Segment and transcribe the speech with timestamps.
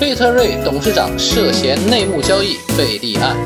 [0.00, 3.36] 贝特瑞董事长涉嫌内幕交易被立案。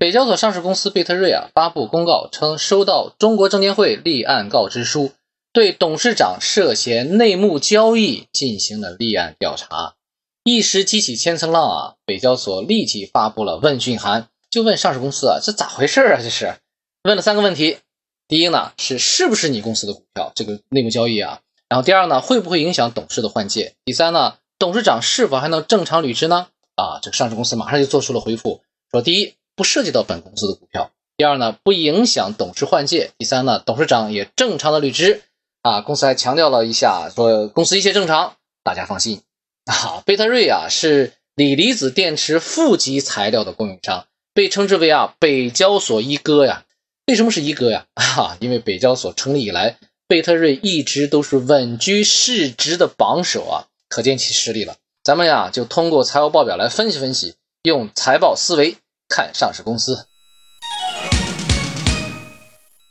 [0.00, 5.12] 北交所上市公司贝特瑞啊发布公告称，收到中国证监会立案告知书，
[5.52, 9.94] 对董事长涉嫌内幕交易进行了立案调查，
[10.42, 11.94] 一时激起千层浪啊！
[12.04, 16.20] 北交所立即发布了问讯函，就问上市公司啊，这咋回事啊？
[16.20, 16.56] 这是
[17.04, 17.78] 问了三个问题：
[18.26, 21.42] 第一呢是是不是你公司的股票这个内幕交易啊？
[21.68, 23.74] 然后第二呢会不会影响董事的换届？
[23.84, 26.48] 第三呢董事长是否还能正常履职呢？
[26.74, 29.34] 啊，这个上市公司马上就做出了回复，说第一。
[29.58, 30.90] 不涉及到本公司的股票。
[31.16, 33.12] 第二呢，不影响董事换届。
[33.16, 35.22] 第三呢，董事长也正常的履职。
[35.62, 39.22] 啊，公司还强调了一下，说公司一切正常，大家放心。
[39.64, 46.66] 啊，贝特瑞啊是锂离子电池负极材料的供应商，被称之为啊北交所一哥呀。
[47.06, 47.86] 为什么是一哥呀？
[47.94, 53.56] 哈， 因为北交所成立以来，贝特瑞一直都是稳居市值的榜首啊，
[53.96, 54.74] 可见其实力了。
[55.02, 58.76] 咱们呀就通过财务报表来分析分析，用财报思维。
[59.08, 60.04] 看上市公司，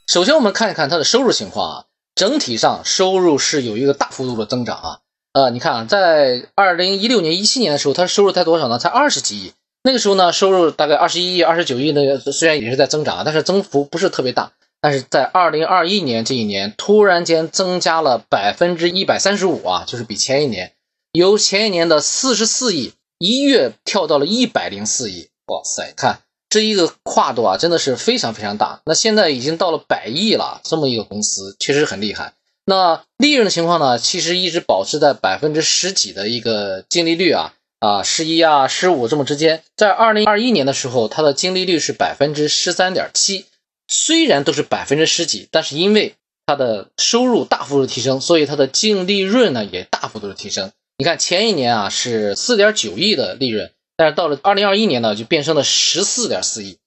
[0.08, 5.00] 首先我们看一看它的收入情况啊，整体上收入是有一个大幅度的增长啊。
[5.34, 8.80] 呃，你看啊，在二零一六年、一七年的时候，它收入才多少呢？
[8.80, 9.54] 才二十几亿。
[9.84, 14.54] 那个时候呢，收入大概二十一亿、二十九亿，那个虽然也是在增长啊，但是增幅不是特别大。
[14.82, 20.72] 但是在二零二一年这一年，突然间增加了百分之一百三十五啊，就是比前一年
[21.16, 25.30] 由前一年的四十四亿一跃跳到了一百零四亿。
[25.46, 28.82] 哇塞，看这一个跨度啊，真的是非常非常大。
[28.86, 32.34] 那现在已经到了百亿了，这么一个公司确实很厉害。
[32.66, 39.64] 那利润的情况呢，其实一直保持在百分之十几的一个净利率啊啊，十一啊十五这么之间。
[39.78, 43.46] 在二零二一年的时候，它的净利率是百分之十三点七。
[43.88, 50.74] 虽然都是百分之十几，但是因为它的收入大幅度提升，所以它的净利润呢也大幅度的提升。
[50.98, 53.72] 你看前一年啊是四点九亿的利润。
[53.98, 56.78] 但是到了二零二一年呢，就变成了十四点四亿，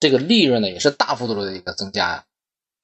[0.00, 2.24] 这个利润呢也是大幅度的一个增加呀。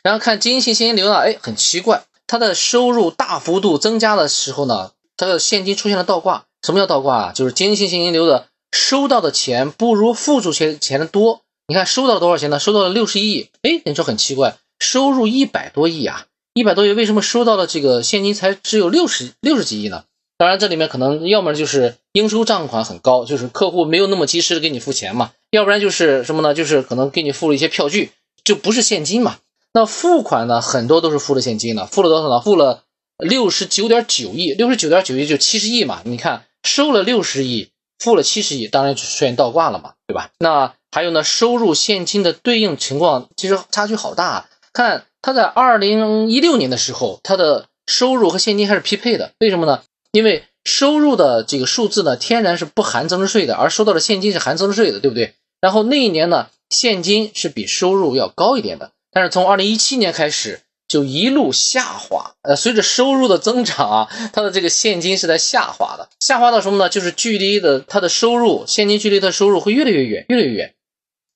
[0.03, 6.44] 然后看经营性现金流呢，哎，很奇怪，它的收入大幅度增加的时候呢，它的现金出现了倒挂。
[6.62, 7.32] 什么叫倒挂啊？
[7.32, 11.41] 就是经营性现金流的收到的钱不如付出钱钱的多。
[11.66, 12.60] 你看收到了多少钱呢？
[12.60, 13.49] 收到了六十亿。
[13.62, 20.05] 哎，你说很奇怪，收入一百多亿啊，一百多亿为什么收到的这个现金才只有六十六十几亿呢？
[20.41, 26.55] 当然，这里面可能要么就是应收账款很高，就是客户没有那么及时的给你付钱嘛；要不然就是什么呢？
[26.55, 28.11] 就是可能给你付了一些票据，
[28.43, 29.37] 就不是现金嘛。
[29.75, 32.41] 那付款呢，很多都是付了现金的，付了多少呢？
[32.41, 32.84] 付了
[33.19, 36.00] 六十九点九亿，六十九点九亿就七十亿嘛。
[36.05, 37.69] 你看，收了六十亿，
[37.99, 40.31] 付了七十亿，当然就出现倒挂了嘛，对吧？
[40.39, 44.27] 那还有呢，收入现金的对应情况其实差距好大。
[44.27, 49.83] 啊看他在二零一六年的时候，他的收入和现金还是匹配的，为什么呢？
[50.12, 55.34] 因为收入的这个数字呢，天然是不含增值税的，而收到的现金是含增值税的，对不对？
[55.60, 66.88] 然后那一年呢，现金是比收入要高一点的，但是从二零一七年开始就一路下滑，呃，随着收入的增长啊，它的这个现金是在下滑的，下滑到什么呢？
[66.88, 70.75] 就是距离的它的收入现金距离的收入会越来越远，越来越远。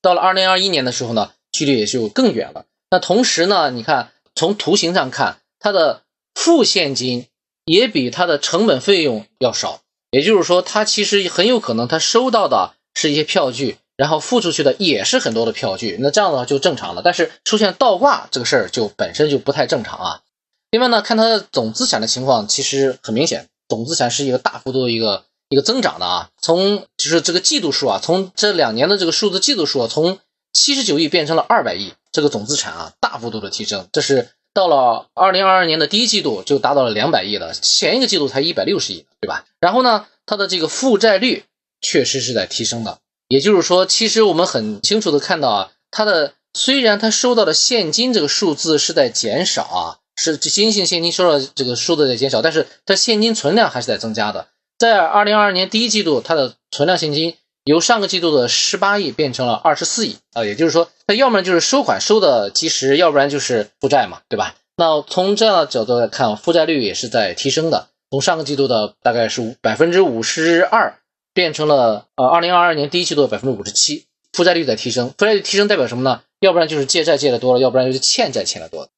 [0.01, 2.65] 到了二零二一年的时候呢，距离也就更远了。
[2.91, 6.01] 那同时呢，你看从图形上看，它的
[6.33, 7.27] 负现金。
[7.65, 9.81] 也比它的成本费用要少，
[10.11, 17.01] 也就是说，它其实很有可能它收到的是一些票据，然后付出去的也是很多的票据，那这样的话就正常了。
[17.03, 20.21] 但是出现倒挂这个事儿就本身就不太正常啊。
[20.69, 26.29] 另外呢，看它的总资产的情况，其实很明显，总资产是一个大幅度的一个一个增长的啊。
[26.39, 30.19] 从就是这个季度数啊，从这两年的这个数字季度数啊，从
[30.53, 34.29] 七十九亿变成了二百亿，这个总资产啊大幅度的提升，这是。
[34.55, 39.45] 到了二零二二年的第一季度就达到了两百亿了，前一个季度才一百六十亿，对吧？
[39.59, 41.43] 然后呢，它的这个负债率
[41.81, 54.47] 确实是在提升的，也就是说，其实我们很清楚的看到啊，它的虽然它收到的现金这个数字是在减少啊，是经营性现金收到这个数字在减少，但是它现金存量还是在增加的。
[54.79, 57.35] 在二零二二年第一季度，它的存量现金
[57.65, 60.89] 由上个季度的十八亿变成了二十四亿啊，也就是说。
[61.07, 64.55] 那要么就是收款收的及时，要不然就是负债嘛，对吧？
[64.77, 70.99] 那从这样的角度来看，负债率也是在提升的，从上个季度的大概是五百分之五十二，
[71.33, 75.09] 变成了呃二零二二年第一季度的百分之五十七，负债率在提升。
[75.17, 76.21] 负债率提升代表什么呢？
[76.39, 78.89] 要不然就是借债借的多了，要不然就是欠债欠的多。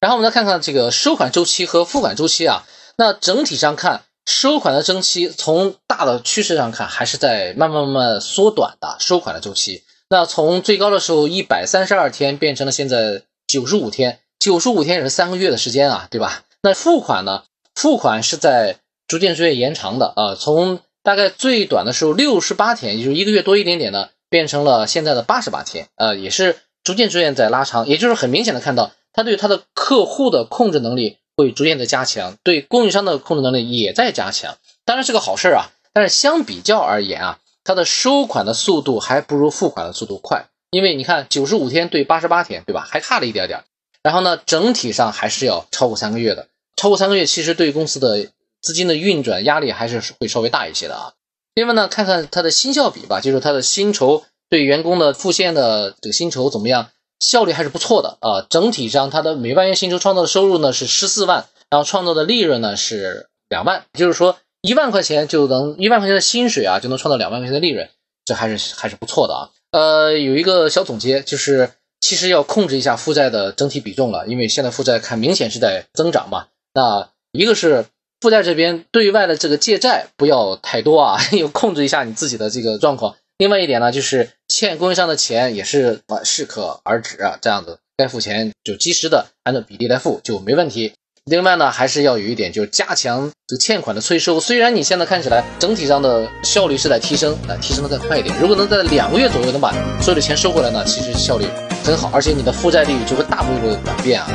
[0.00, 2.64] 然后我们再看看这个收款周期和付款周期啊，
[2.96, 9.82] 那整体上看，收款的周期从大的趋势上看，还是在慢慢慢慢缩短的收款的周期。
[10.08, 16.44] 那从最高的时候一百三十二天变成了现在九十五天，九十五天也是三个月的时间啊，对吧？
[16.62, 17.44] 那付款呢？
[17.74, 18.76] 付款是在
[19.08, 35.70] 逐渐逐渐延长的啊，从大概最短的时候六十八天，也就是一个月多一点点呢，变成了现在的八十八天，呃，也是逐渐逐渐在拉长，也就是很明显的看到，他对他的客户的控制能力会逐渐的加强，对供应商的控制能力也在加强，当然是个好事啊。
[35.92, 42.86] 但是相比较而言啊，它的收款的速度还不如付款的速度快，因为你看九十五天对八十八天，对吧？
[42.88, 43.64] 还差了一点点。
[44.02, 48.28] 然后呢，整体上还是要超过三个月的，超过三个月，其实对公司的
[48.60, 51.12] 资金的运转压力还是会稍微大一些的啊。
[51.54, 56.88] 另外呢，看看它的薪效比吧，就是它的薪酬对员工的付现的这个薪酬怎么样，
[57.22, 58.44] 效率还是不错的啊。
[58.50, 67.88] 整体上，它的每万元薪酬创造的收入呢是十四万，然后创造的利润呢是两万，就是说一万块钱就能一万块钱的薪水啊，就能创造两万块钱的利润，
[68.26, 69.48] 这还是还是不错的啊。
[69.70, 71.70] 呃，有一个小总结就是。
[72.04, 76.46] 其实要控制一下负债的整体比重了，因为现在负债看明显是在增长嘛。
[76.74, 77.86] 那一个是
[78.20, 83.14] 负债这边对外的这个借债不要太多啊， 要控制一下你自己的这个状况。
[83.38, 90.92] 另外一点呢，就是欠供应商的钱也是适可而止啊，这样子该付钱就及时的按照比例来付就没问题。
[91.24, 94.40] 另外呢，还是要有一点，就是加强这个欠款的催收。
[94.40, 98.36] 虽然你现在看起来整体上的效率是在提升，啊，提升的再快一点。
[98.40, 101.46] 如果能在两个月左右能把所有的钱收回来呢，其实效率
[101.84, 104.28] 很好，而且你的负债率就会大幅度的转变啊。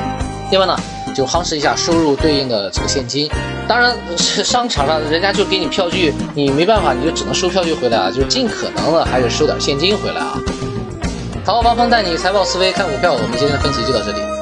[0.50, 0.80] 另外呢，
[1.18, 3.28] 就夯实一下收入对应的这个现金。
[3.68, 8.12] 当然，商场上人家就给你票据，你没办法，你就只能收票据回来啊。
[8.12, 10.40] 就尽可能的还是收点现金回来啊。
[11.44, 14.37] 淘宝，王峰带你财报思维看股票，我们今天的分析就到这里。